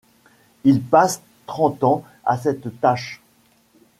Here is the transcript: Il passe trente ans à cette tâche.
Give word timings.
Il 0.63 0.81
passe 0.81 1.21
trente 1.45 1.83
ans 1.83 2.03
à 2.25 2.35
cette 2.35 2.81
tâche. 2.81 3.21